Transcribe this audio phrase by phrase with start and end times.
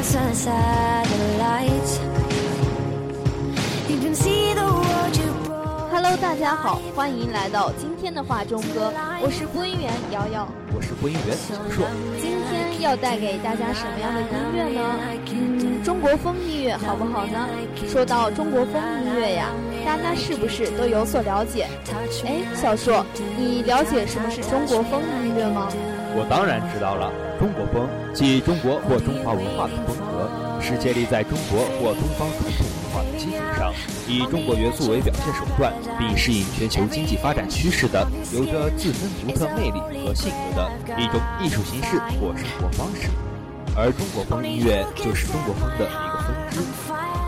[0.00, 2.00] past the satellites.
[3.88, 5.90] You can see the world you brought.
[5.90, 10.48] Hello，大家好，欢迎来到今天的画中歌，我是播音员瑶瑶。
[10.74, 11.86] 我是播音员小硕。
[12.18, 14.98] 今天要带给大家什么样的音乐呢？
[15.32, 17.48] 嗯，中国风音乐好不好呢？
[17.86, 19.48] 说到中国风音乐呀，
[19.84, 21.68] 大家是不是都有所了解？
[22.24, 23.04] 哎，小硕，
[23.36, 25.68] 你了解什么是中国风音乐吗？
[26.12, 30.28] 我当然知道了，中国风即中国或中华文化的风格，
[30.60, 33.72] 是建立在中国或东方传统文化的基础上，
[34.08, 43.08] 以中国元素为表现手段，并适应全球经济发展趋势的，有着自身独特魅力和性格的一种艺术形式或生活方式。
[43.76, 46.58] 而中国风音乐就是中国风的一个分支。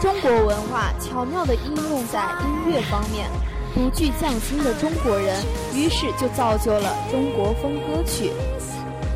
[0.01, 3.31] 中国文化巧妙地应用在音乐方面，
[3.73, 5.41] 独具匠心的中国人，
[5.73, 8.33] 于是就造就了中国风歌曲。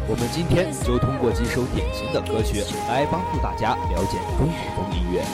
[0.09, 5.25] 我们今天就通过几首典型的歌曲来帮助大家了解中国风音乐。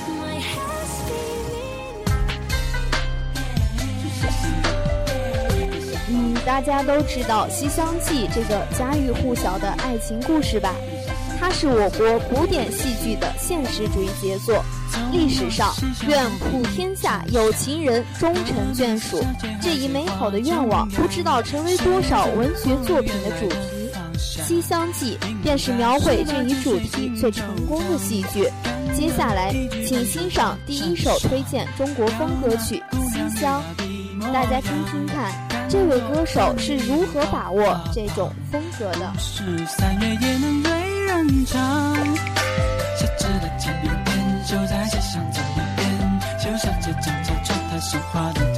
[6.09, 10.75] 嗯，大家都知道《西厢记》这个家喻户晓的爱情故事吧？
[11.39, 14.65] 它是我国古典戏剧的现实主义杰作。
[15.11, 15.75] 历史上
[16.09, 19.23] “愿普天下有情人终成眷属”
[19.61, 23.57] 这一美好的愿望，不知道成为多少文学作品的主题。
[24.23, 28.49] 《西厢记》便是描绘这一主题最成功的戏剧。
[28.95, 29.53] 接下来，
[29.87, 33.63] 请欣赏第一首推荐中国风歌曲《西厢》，
[34.33, 35.33] 大家听听看，
[35.69, 39.13] 这位歌手是如何把握这种风格的。
[39.19, 40.71] 是三月也能对
[41.07, 41.95] 人唱，
[42.97, 48.52] 写着的天边边，就在街上走一遍，就像这张小船，它像画的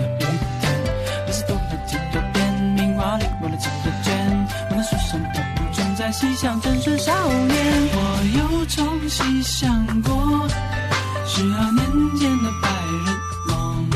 [6.16, 7.56] 西厢正是少年。
[7.92, 7.98] 我
[8.38, 10.48] 又重新想过，
[11.26, 11.84] 十二年
[12.16, 12.68] 前的白
[13.02, 13.04] 日
[13.48, 13.90] 梦，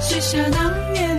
[0.00, 1.15] 写下当年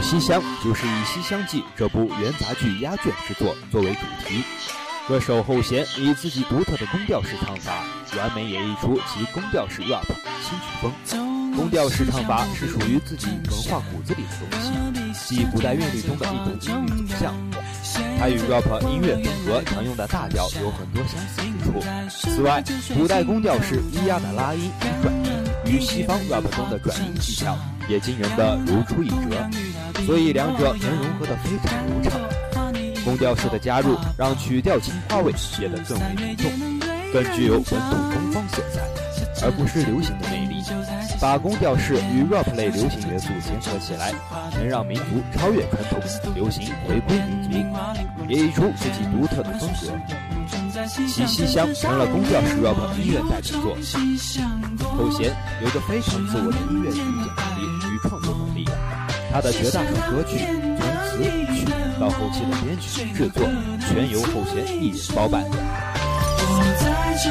[0.00, 4.42] 西厢》就是以《西厢记》这部元杂剧压卷之作作为主题，
[5.06, 7.84] 歌手后弦以自己独特的宫调式唱法，
[8.16, 10.06] 完美演绎出其宫调式 rap
[10.42, 10.92] 新曲风。
[11.54, 17.34] 宫调式唱法是属于自己文化骨子里的东西，即古代韵律中的一种音律走向。
[18.18, 22.30] 它与 rap 音乐风格常用的大调有很多相似之处。
[22.30, 22.62] 此外，
[22.94, 29.50] 古代宫调式咿呀的拉音与转音，与西方 rap 中的转音技巧也惊人的如出一辙，
[30.06, 32.20] 所以两者能融合得非常流畅。
[33.04, 36.50] 宫调式的加入，让曲调青花味变得更为浓重，
[37.12, 40.62] 更具有本土东方色彩，而不是流行的魅力。
[41.20, 44.12] 把宫调式与 rap 类流行元素结合起来，
[44.54, 46.00] 能让民族超越传统，
[46.34, 47.50] 流行回归民族，
[48.28, 49.92] 演绎出自己独特的风格。
[50.86, 53.76] 其西厢成了宫调式 rap 音乐代表作，
[54.96, 57.10] 后弦有着非常自我的音乐理解能
[57.58, 57.60] 力
[57.92, 58.39] 与创作，
[59.32, 60.38] 他的绝大数歌曲
[60.78, 61.22] 从词
[61.54, 61.64] 曲
[62.00, 63.46] 到后期的编曲制作，
[63.88, 65.44] 全由后弦一人包办。
[66.42, 66.84] 我再
[67.22, 67.30] 重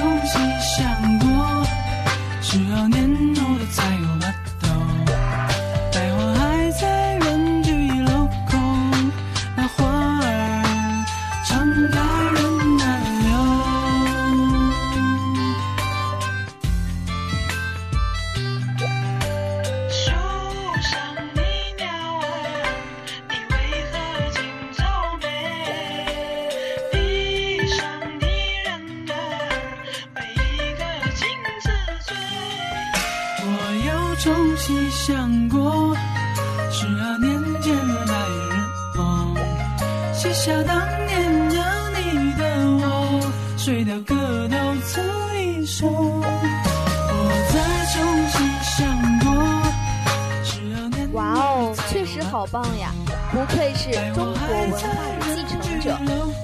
[52.23, 52.91] 好棒呀！
[53.31, 54.87] 不愧是中国文化
[55.19, 55.97] 的继承者，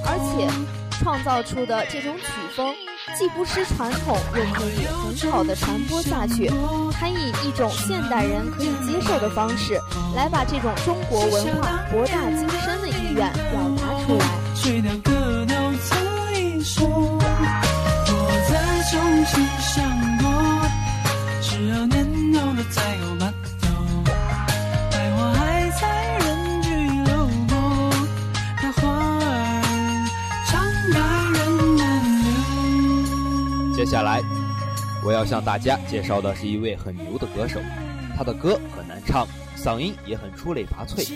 [0.06, 0.48] 而且
[1.00, 2.24] 创造出的这种曲
[2.56, 2.74] 风，
[3.18, 6.50] 既不失传统，又可以很好的传播下去，
[6.94, 9.80] 还以一种现代人可以接受的方式，
[10.16, 15.14] 来把这种中国文化博大精深的意愿表达出来。
[33.95, 34.21] 下来，
[35.06, 37.62] 我要向大家介绍的是一位很牛的歌手，
[38.18, 39.25] 他的歌很难唱，
[39.57, 41.13] 嗓音也很出类拔萃，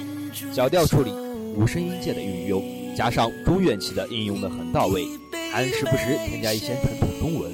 [0.53, 1.11] 小调处理、
[1.57, 2.63] 无声音阶的运用，
[2.95, 5.05] 加上中乐器的应用的很到位，
[5.51, 7.51] 还时不时添加一些本土中文，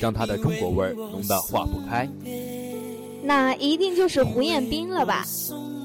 [0.00, 2.08] 让他的中国味儿浓得化不开。
[3.22, 5.26] 那一定就是胡彦斌了吧？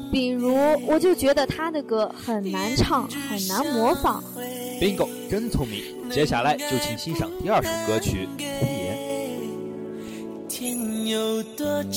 [0.09, 0.55] 比如，
[0.87, 4.23] 我就觉得他的歌很难唱，很难模仿。
[4.83, 5.81] bingo，真聪明！
[6.11, 8.27] 接下来就请欣赏第二首歌曲
[8.59, 8.97] 《红颜》。
[10.49, 11.93] 天有多长，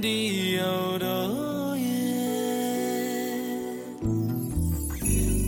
[0.00, 1.82] 地有多远？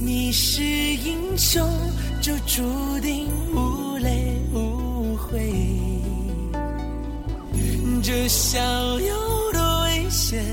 [0.04, 1.64] 你是英雄，
[2.20, 2.64] 就注
[3.00, 5.52] 定无泪无悔。
[8.02, 8.58] 这笑
[8.98, 10.44] 有多危险，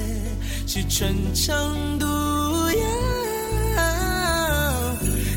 [0.68, 3.11] 是穿肠毒药。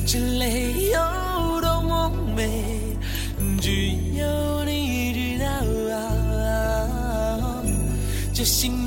[0.06, 2.51] 这泪有多么美，
[3.61, 3.71] 只
[4.19, 5.47] 有你知道。
[8.35, 8.83] 这心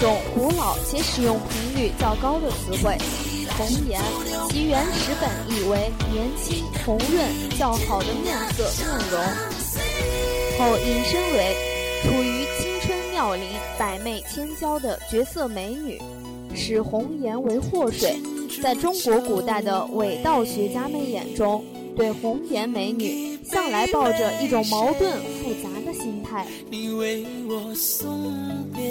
[0.00, 2.96] 种古老且使用频率较高的词汇。
[3.58, 4.00] 红颜
[4.48, 9.20] 其原始本意为年轻、红润、较好的面色、面容，
[10.58, 11.54] 后引申为
[12.02, 13.44] 处于青春妙龄、
[13.78, 16.00] 百媚千娇的绝色美女，
[16.54, 18.18] 使红颜为祸水。
[18.62, 21.62] 在中国古代的伪道学家们眼中，
[21.94, 26.46] 对红颜美女向来抱着一种矛盾复杂的心态。
[26.70, 28.82] 你为我送别，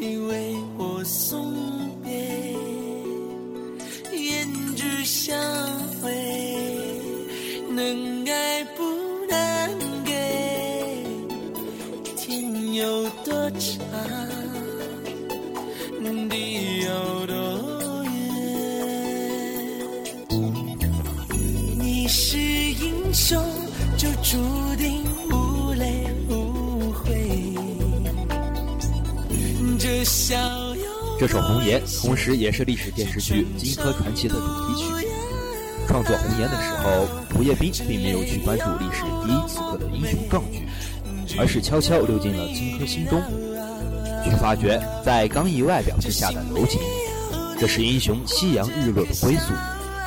[0.00, 1.54] 你为我送
[2.02, 2.10] 别，
[4.10, 5.38] 胭脂香
[6.02, 6.10] 味，
[7.68, 8.82] 能爱不
[9.28, 11.04] 能给。
[12.16, 13.78] 天有多长，
[16.30, 18.10] 地有多远？
[21.78, 23.38] 你是英雄，
[23.98, 24.38] 就注
[24.78, 25.04] 定
[31.18, 35.08] 这首《红颜》同时也是历史电视剧《荆轲传奇》的主题曲。
[35.88, 40.68] 创作《红颜》的时候，胡彦斌并没有去关注历史第一刺客的英雄壮举，
[41.36, 43.20] 而是悄悄溜进了荆轲心中，
[44.22, 46.80] 去发掘在刚毅外表之下的柔情。
[47.58, 49.52] 这是英雄夕阳日落的归宿，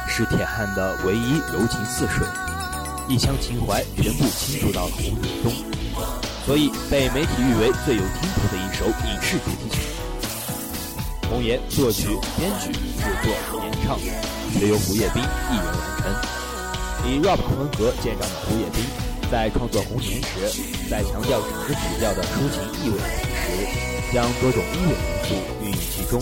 [0.07, 2.25] 是铁汉的唯一柔情似水，
[3.09, 5.51] 一腔情怀全部倾注到了红颜中，
[6.45, 9.79] 所以被媒体誉为最有听头的一首影视主题曲。
[11.29, 13.97] 红颜作曲、编曲、制作、演唱，
[14.59, 16.11] 皆由胡彦斌一人完成。
[17.05, 18.83] 以 rap 风格见长的胡彦斌，
[19.31, 26.21] 在创作《红颜》时，在强调整个曲调的抒情意味的同时，将多种音乐元素运用其中，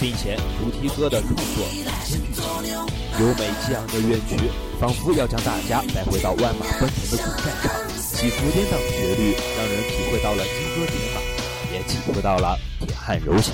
[0.00, 2.42] 并且主题歌的创作并兼剧情，
[3.20, 11.20] 优美激昂的乐曲，仿佛要将大家带回到万马奔腾的古战场，起伏颠荡的旋律，让人体会到了金戈铁马，
[11.72, 13.52] 也体会到了铁汉柔情。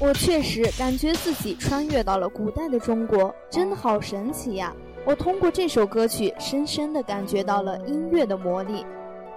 [0.00, 4.74] 我确实感觉自己穿越到了古代的中国，真的好神奇呀！
[5.06, 8.84] 我通过这首歌曲，深深地感觉到了音乐的魔力。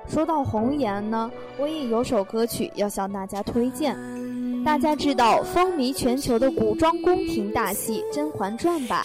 [0.07, 3.95] 说到红颜呢，我也有首歌曲要向大家推荐。
[4.65, 9.03] 大家知道风靡全球的古装宫廷大戏《甄嬛传》吧？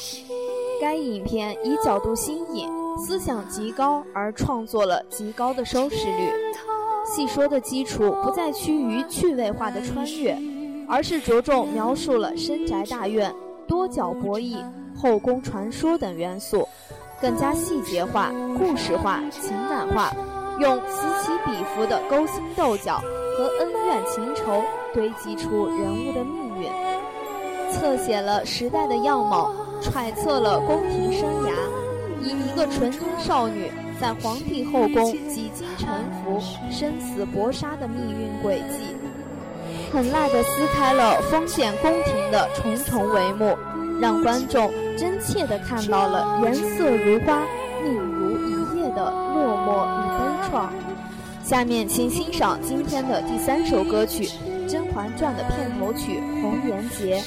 [0.81, 2.69] 该影片以角度新颖、
[2.99, 6.33] 思想极高而创作了极高的收视率。
[7.05, 10.37] 戏说的基础不再趋于趣味化的穿越。
[10.93, 13.35] 而是着重描述了深宅大院、
[13.67, 14.63] 多角博弈、
[14.95, 16.69] 后宫传说等元素，
[17.19, 20.15] 更加细节化、故事化、情感化，
[20.61, 23.03] 用此起彼伏的勾心斗角
[23.39, 26.69] 和恩怨情仇堆积出人物的命运。
[27.73, 31.55] 侧写了时代的样貌，揣测了宫廷生涯，
[32.21, 35.89] 以一个纯真少女在皇帝后宫几经沉
[36.23, 36.39] 浮、
[36.71, 38.95] 生死搏杀的命运轨迹，
[39.93, 43.55] 狠辣地撕开了封建宫廷的重重帷幕，
[44.01, 47.43] 让观众真切地看到了颜色如花、
[47.83, 50.71] 命如一夜的落寞与悲怆。
[51.45, 54.25] 下面请欣赏今天的第三首歌曲
[54.67, 57.21] 《甄嬛传》的片头曲《红颜劫》。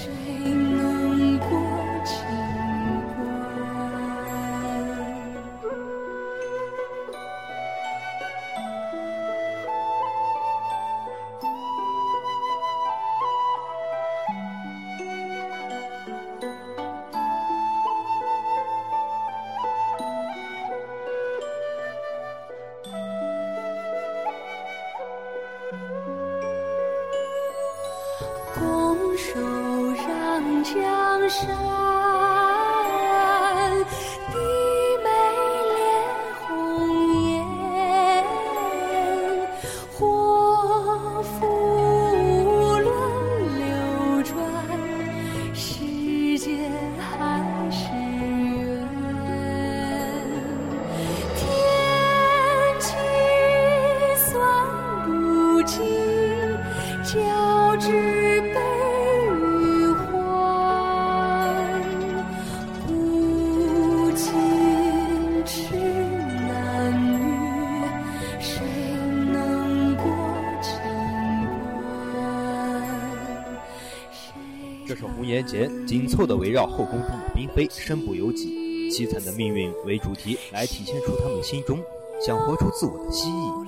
[75.26, 81.80] 红颜劫》紧凑地围绕后宫中的嫔妃身不由己、凄惨的命运为主题，来体现出他们心中
[82.22, 83.66] 想活出自我的希冀。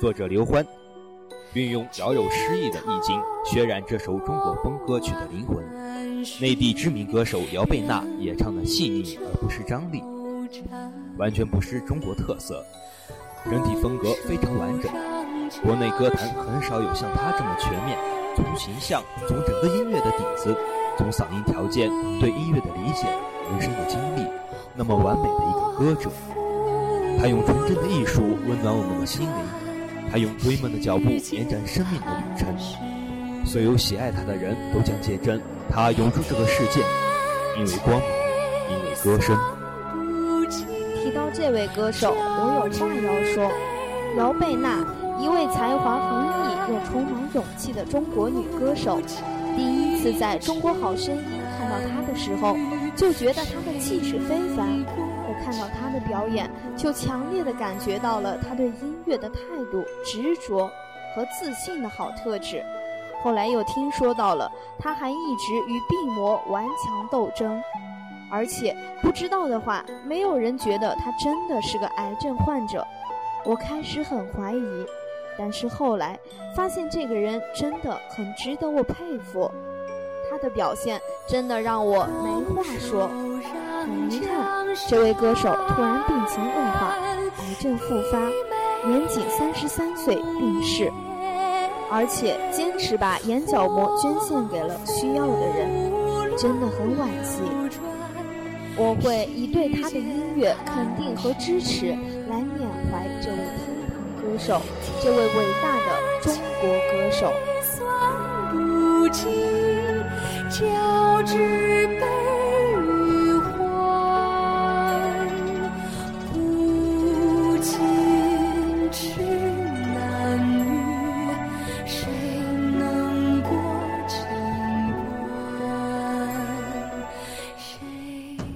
[0.00, 0.64] 作者刘欢
[1.54, 5.58] 运用饶有诗意的意境，渲染这首中国风歌曲的灵魂。
[6.40, 10.00] 内地知名歌手姚贝娜演唱的细腻而不失张力，
[11.18, 12.64] 完全不失中国特色，
[13.50, 14.92] 整体风格非常完整。
[15.64, 17.98] 国内歌坛很少有像她这么全面。
[18.36, 20.54] 从形象，从整个音乐的底子，
[20.98, 21.88] 从嗓音条件，
[22.20, 23.08] 对音乐的理解，
[23.50, 24.28] 人生的经历，
[24.74, 26.10] 那么完美的一个歌者。
[27.18, 32.54] 他用纯真的艺术温暖我们的心灵，他用追梦的脚步延展生命的旅程。
[33.46, 35.40] 所有喜爱他的人都将见证
[35.70, 36.80] 他涌入这个世界，
[37.56, 39.34] 因为光明，因为歌声。
[41.02, 43.50] 提到这位歌手，我有话要说：
[44.18, 44.84] 姚贝娜，
[45.20, 46.55] 一位才华横溢。
[46.68, 49.00] 又充满勇气的中国女歌手，
[49.54, 51.22] 第一次在中国好声音
[51.56, 52.56] 看到她的时候，
[52.96, 54.66] 就觉得她的气势非凡。
[55.28, 59.38] 我看到她的表演，就强烈的感觉到了她对音乐的态
[59.70, 60.68] 度、执着
[61.14, 62.64] 和自信的好特质。
[63.22, 67.62] 后来又听说到了，她还一直与病魔顽强斗争，
[68.30, 72.84] 而且不知道的话，没有人觉得她真的是个癌症患者。
[73.44, 74.86] 我开始很怀疑。
[75.38, 76.18] 但是后来
[76.54, 79.50] 发现，这个人真的很值得我佩服。
[80.28, 83.08] 他的表现真的让我没话说。
[83.86, 86.96] 很遗憾，这位歌手突然病情恶化，
[87.38, 88.18] 癌症复发，
[88.88, 90.90] 年仅三十三岁病逝，
[91.88, 97.42] 而且坚持把眼角膜捐献给了需要的人，真的很惋惜。
[98.76, 101.90] 我会以对他的音乐肯定和支持
[102.28, 103.38] 来缅怀这位
[104.38, 107.32] 这位伟大的中国歌手。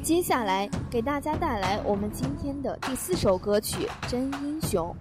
[0.03, 4.95] 接下来给大家带来我们今天的第四首歌曲《真英雄》。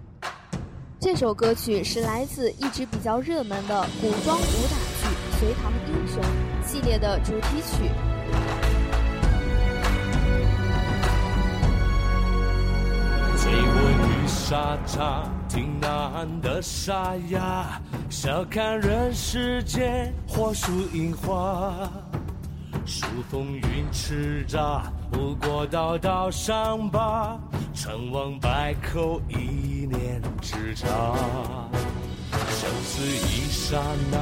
[1.00, 6.22] 这首歌曲是来自一直比较热门的古装武打剧《隋唐英雄》
[6.70, 7.90] 系列的主题曲。
[13.34, 17.80] 醉卧于沙场，听呐喊的沙哑，
[18.10, 21.90] 笑看人世间，火树银花，
[22.84, 27.40] 数风云叱咤，不过道道伤疤。
[27.72, 29.79] 成王败寇，一
[30.40, 30.86] 叱咤，
[32.32, 33.78] 生死一刹
[34.10, 34.18] 那，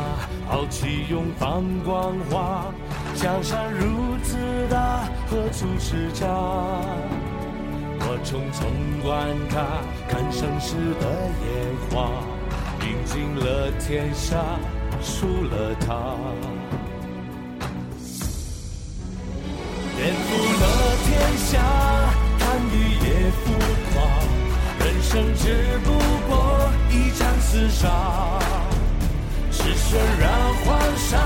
[0.51, 2.67] 豪气永放光华。
[3.15, 4.37] 江山如此
[4.69, 6.27] 大，何处是家？
[8.01, 8.67] 我匆匆
[9.03, 9.63] 观他，
[10.09, 11.05] 看盛世的
[11.45, 11.49] 烟
[11.91, 12.11] 花。
[12.83, 14.37] 饮尽了天下，
[15.01, 15.87] 输了他。
[19.97, 20.27] 颠覆
[20.61, 20.65] 了
[21.05, 21.61] 天下，
[22.39, 23.07] 看一夜
[23.45, 23.78] 复。
[25.09, 25.91] 生只不
[26.29, 27.89] 过一场厮杀，
[29.51, 30.31] 是渲染
[30.67, 31.17] 黄沙，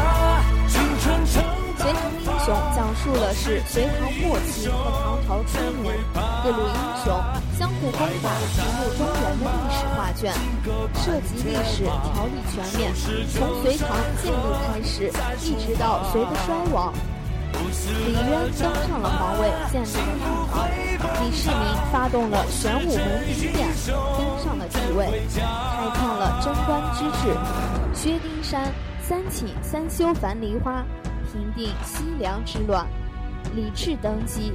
[0.68, 1.42] 青春成
[1.76, 5.98] 隋唐英雄讲述的是隋唐末期和唐朝初年
[6.44, 6.74] 各路英
[7.04, 7.20] 雄
[7.58, 10.32] 相互攻打、平入中原的历史画卷，
[11.02, 11.90] 涉及历史条
[12.26, 12.94] 理全面，
[13.34, 15.10] 从隋唐建立开始，
[15.44, 16.94] 一直到隋的衰亡。
[18.06, 18.22] 李渊
[18.58, 20.51] 登上了皇位，建立了大唐。
[21.22, 21.58] 李世民
[21.92, 27.32] 发动了玄武门兵变，登上了帝位，开创了贞观之治。
[27.94, 30.84] 薛丁山三请三修樊梨花，
[31.30, 32.84] 平定西凉之乱。
[33.54, 34.52] 李治登基。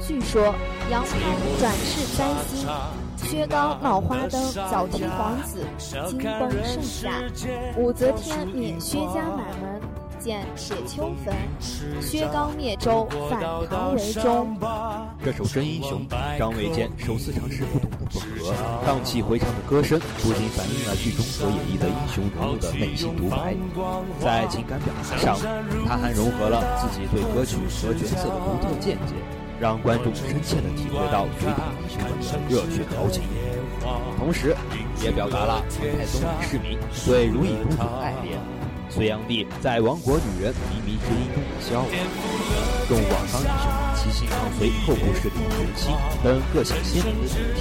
[0.00, 0.54] 据说
[0.92, 2.68] 杨明转世灾星，
[3.16, 5.66] 薛高闹花灯，搅天皇子，
[6.08, 7.10] 惊崩盛夏。
[7.76, 9.67] 武则天命薛家满门。
[10.18, 11.34] 建铁丘坟，
[12.00, 14.56] 薛刚灭周，反唐为忠。
[15.24, 16.06] 这首真英雄，
[16.38, 18.54] 张卫健首次尝试不同的混合，
[18.86, 23.54] 荡气回肠的歌声，不仅反映了剧中所演绎的英雄人物的内心独白，
[24.20, 25.38] 在情感表达上，
[25.86, 29.14] 他还融合了自己对歌曲和角色的独特见解，
[29.60, 33.22] 让观众深切地体会到隋唐英雄们的热血豪情，
[34.18, 34.56] 同时
[35.02, 38.57] 也表达了唐太宗李世民对如意公主的爱恋。
[38.90, 41.84] 隋炀帝在亡国女人靡靡之音中的骄傲，
[42.88, 43.64] 众王方英雄
[43.94, 47.60] 齐心抗隋后部势力人心等各显鲜明的主题。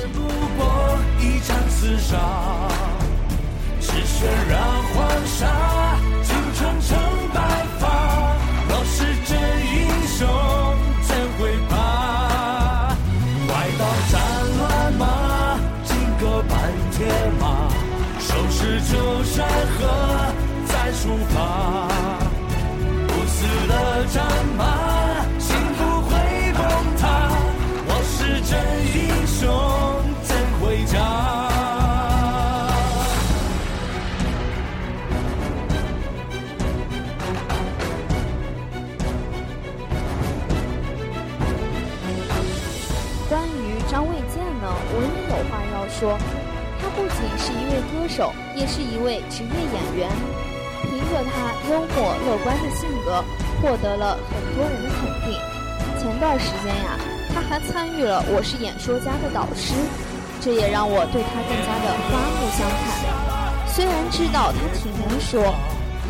[45.99, 46.17] 说。
[46.79, 50.07] 他不仅是一位歌手，也是一位职业演员。
[50.83, 53.25] 凭着他幽默乐观的性格，
[53.59, 55.33] 获得了很多人的肯定。
[55.99, 56.99] 前段时间呀，
[57.33, 59.73] 他还参与了《我是演说家》的导师，
[60.39, 63.65] 这也让我对他更加的刮目相看。
[63.67, 65.55] 虽然知道他挺能说，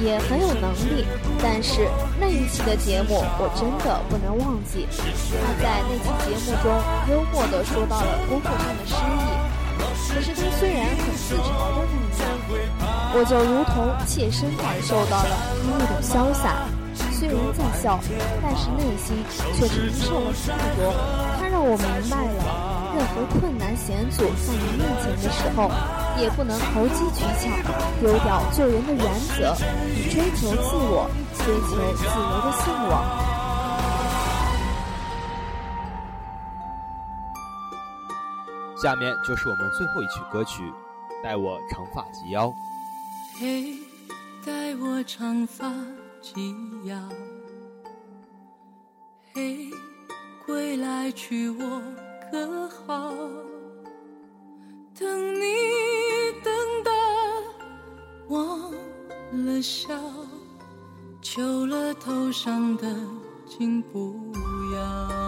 [0.04, 1.08] 也很有能力，
[1.42, 1.88] 但是
[2.20, 4.86] 那一期的节目我真的不能忘记。
[4.92, 6.76] 他在那期节目中
[7.10, 9.37] 幽默地说到了工作上的失意。
[10.18, 12.58] 可是他虽然很自嘲的那样，
[13.14, 16.66] 我就如同切身感受到了他那种潇洒。
[17.14, 18.00] 虽然在笑，
[18.42, 19.14] 但是内心
[19.54, 20.90] 却承受了太多。
[21.38, 25.70] 他让我明白了，任何困难险阻在你面前的时候，
[26.20, 27.54] 也不能投机取巧，
[28.02, 29.06] 丢掉做人的原
[29.38, 29.54] 则，
[29.94, 31.06] 以追求自我，
[31.46, 33.37] 追求自由的向往。
[38.82, 40.62] 下面就是我们最后一曲歌曲，
[41.24, 42.48] 《待我长发及腰》。
[43.40, 43.80] 嘿，
[44.46, 45.74] 待我长发
[46.22, 46.96] 及腰。
[49.34, 49.72] 嘿，
[50.46, 51.82] 归来娶我
[52.32, 53.12] 可好？
[54.98, 55.44] 等你
[56.44, 56.92] 等到
[58.30, 58.72] 忘
[59.46, 60.00] 了笑，
[61.22, 62.96] 求了头上的
[63.48, 64.16] 金不
[64.76, 65.27] 要。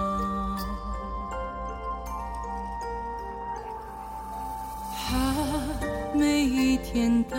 [6.19, 7.38] 每一天的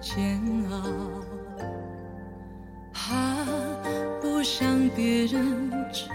[0.00, 0.76] 煎熬，
[2.92, 3.44] 啊，
[4.20, 6.08] 不想别人知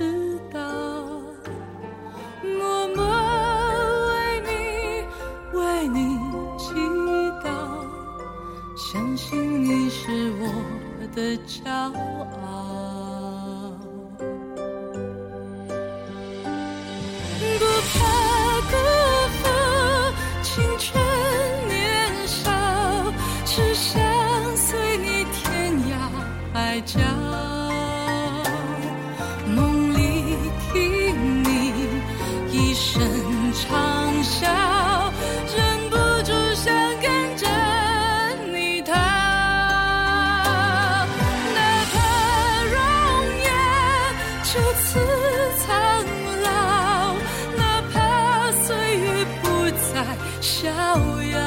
[50.48, 51.38] 逍遥，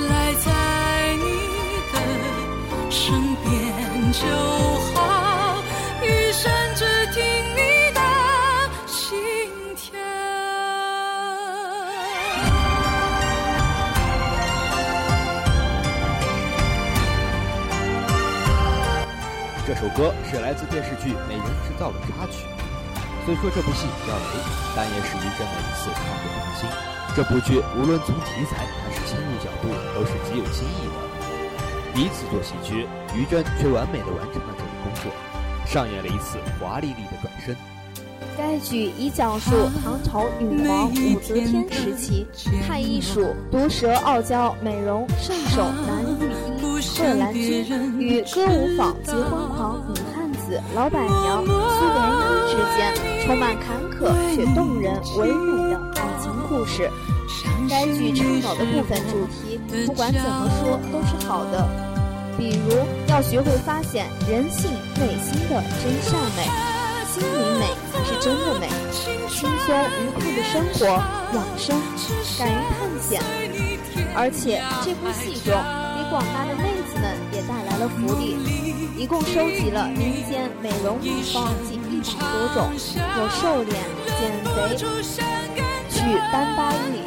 [0.00, 0.50] 赖在
[1.14, 1.24] 你
[1.92, 1.94] 的
[2.90, 3.46] 身边
[4.12, 4.26] 就
[4.96, 5.62] 好，
[6.02, 7.22] 余生只听
[7.54, 7.60] 你
[7.94, 8.00] 的
[8.88, 8.98] 心
[9.76, 9.86] 跳。
[19.64, 22.57] 这首歌是来自电视剧《美人制造》的插曲。
[23.28, 24.40] 虽说这部戏比较雷，
[24.74, 26.64] 但也是于震的一次创作创新。
[27.14, 30.96] 这部剧无论从题材还是切入角度，都是极有新意的。
[31.94, 35.12] 第一次做喜剧，于震却完美的完成了这个工作，
[35.66, 37.54] 上演了一次华丽丽的转身。
[38.34, 39.50] 该剧以讲述
[39.84, 42.26] 唐朝女皇武则天时期，
[42.66, 50.17] 太医署毒舌傲娇、美容圣手男御医贺兰君与歌舞坊结婚狂女汉
[50.74, 52.78] 老板娘苏莲衣之间，
[53.26, 56.90] 充满坎坷却动人唯美的爱情故事。
[57.68, 61.68] 该剧倡导的部分主题，不管怎么说都是好的，
[62.38, 62.76] 比如
[63.08, 66.48] 要学会发现人性内心的真善美。
[67.08, 68.68] 心灵美才是真的美，
[69.28, 70.86] 轻松愉快的生活，
[71.34, 71.76] 养生，
[72.38, 73.20] 敢于探险。
[74.14, 75.52] 而且这部戏中，
[75.96, 76.77] 给广大的妹子们
[77.38, 78.34] 也带来了福利，
[78.96, 83.78] 一共收集了民间美容秘方近一百多种，有瘦脸、
[84.18, 84.74] 减肥、
[85.88, 86.00] 去
[86.32, 86.98] 单八印、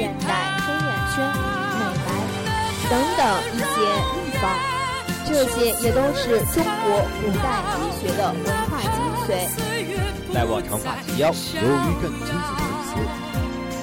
[0.00, 1.28] 眼袋、黑眼圈、
[1.76, 2.08] 美白
[2.88, 3.20] 等等
[3.52, 3.76] 一些
[4.16, 4.48] 秘方，
[5.26, 7.44] 这些也都是中国古代
[7.76, 8.88] 医学的文化精。
[10.32, 11.68] 在《望长发及腰》由于
[12.00, 12.88] 震亲自填词，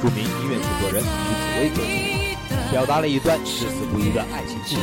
[0.01, 1.85] 著名音乐制作人徐子薇歌曲，
[2.71, 4.77] 表达了一段至死不渝的爱情故事，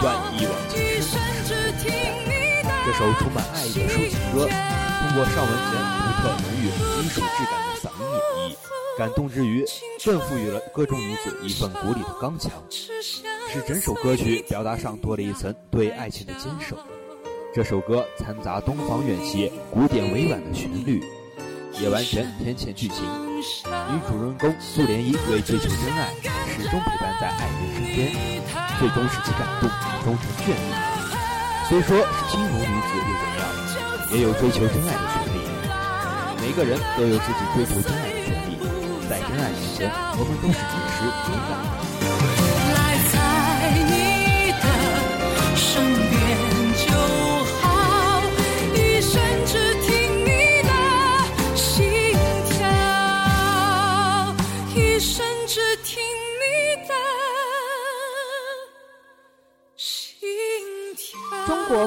[0.00, 1.90] 段一往情深的故事。
[2.84, 6.64] 这首充满爱意的抒情歌，通过尚雯婕独特浓郁
[7.02, 8.56] 金属质感的嗓音演绎，
[8.98, 9.64] 感动之余，
[10.04, 16.76] 更赋予了歌中女子一份骨里的刚强，使整首歌曲表达上多了一层对爱情的坚守。
[17.54, 21.02] 这首歌掺杂东方乐器、古典委婉的旋律，
[21.80, 23.04] 也完全填浅剧情。
[23.26, 26.14] 女主人公苏莲衣为追求真爱，
[26.46, 28.12] 始终陪伴在爱人身边，
[28.78, 29.68] 最终使其感动，
[30.04, 30.60] 终成眷属。
[31.68, 33.42] 虽说是青楼女子又怎样，
[34.12, 35.36] 也有追求真爱的权利。
[36.40, 38.50] 每个人都有自己追求真爱的权利，
[39.08, 40.96] 在真爱面前，我们都是军师
[41.30, 41.50] 勇敢。
[42.40, 42.45] 的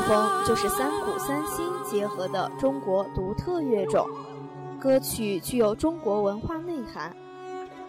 [0.02, 4.08] 风就是三古三新结合的中国独特乐种，
[4.80, 7.16] 歌曲具有中国文化内涵，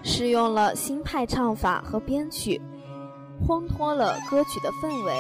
[0.03, 2.61] 使用了新派唱法和编曲，
[3.47, 5.15] 烘托了歌曲的氛围。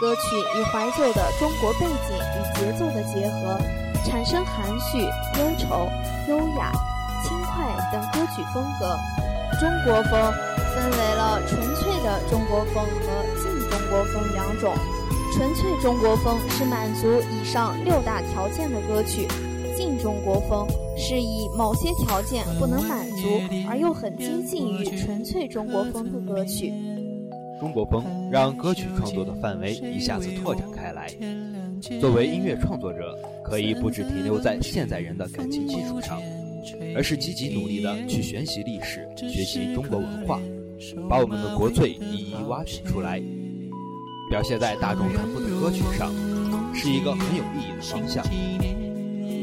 [0.00, 3.58] 歌曲与怀旧的中国背景与节奏的结合，
[4.04, 5.88] 产生含蓄、忧愁、
[6.28, 6.70] 优雅、
[7.24, 8.96] 轻快等歌曲风格。
[9.58, 10.12] 中国风
[10.72, 14.72] 分为了纯粹的中国风和近中国风两种。
[15.38, 19.24] 纯粹中国风是满足以上六大条件的歌曲，
[19.76, 26.72] 近中国风是以某些条件不能满足而又很接近于纯粹中国风的歌曲。
[27.60, 31.08] 中国风让歌曲创作的范围一下子拓展开来。
[32.00, 36.20] 作为音乐创作者，可以不只停留在现在人的感情基础上，
[36.96, 40.40] 而是积极努力的去学习历史、学习中国文化，
[41.08, 43.22] 把我们的国粹一一挖掘出来。
[44.28, 46.12] 表现在大众传播的歌曲上，
[46.74, 48.22] 是一个很有意义的方向。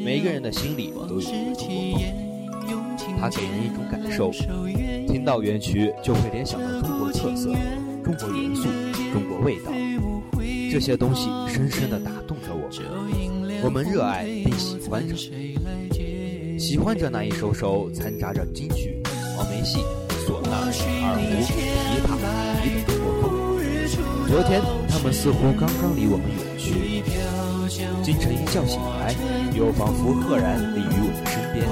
[0.03, 4.31] 每个人的心里都有一个中国风，它给人一种感受，
[5.07, 7.51] 听到原曲就会联想到中国特色、
[8.03, 8.67] 中国元素、
[9.11, 9.71] 中国味道，
[10.71, 13.61] 这些东西深深地打动着我们。
[13.63, 15.15] 我们热爱并喜欢着，
[16.59, 19.01] 喜欢着那一首首掺杂着京剧、
[19.35, 19.79] 黄梅戏、
[20.27, 20.71] 唢呐、
[21.01, 22.15] 二胡、琵琶、
[22.61, 23.04] 笛的中国风。
[24.35, 27.01] 昨天，他们似乎刚刚离我们远去。
[28.03, 29.15] 今晨一觉醒来，
[29.55, 31.63] 又仿佛赫然立于我们身边。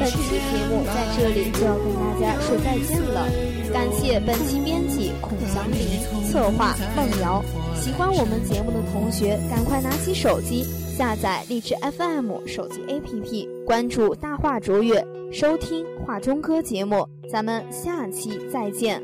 [0.00, 0.16] 本期
[0.48, 3.28] 节目在这里就要跟大家说再见了。
[3.70, 6.00] 感谢本期编辑孔祥林，
[6.32, 7.44] 策划孟瑶。
[7.76, 10.64] 喜欢我们节目的同学，赶快拿起手机
[10.96, 17.06] 下载荔枝 FM 手机 APP，关注大话卓越，收听画中歌节目。
[17.30, 19.02] 咱们下期再见。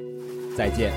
[0.56, 0.90] 再见。